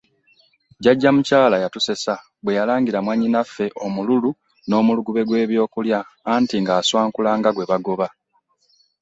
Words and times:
Jjajja 0.79 1.09
mukyala 1.15 1.55
yatussessa 1.63 2.13
bwe 2.43 2.57
yalangira 2.57 2.99
mwanyina 3.05 3.39
ffe 3.47 3.65
omululu 3.85 4.29
n'omulugube 4.67 5.21
gw'ebyokulya 5.27 5.99
anti 6.33 6.55
nga 6.61 6.73
aswankula 6.79 7.31
nga 7.37 7.49
gwe 7.55 7.69
bagoba. 7.71 8.07